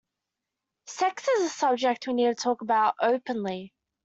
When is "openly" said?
2.99-3.71